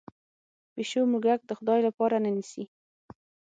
[0.73, 2.63] پیشو موږک د خدای لپاره نه نیسي.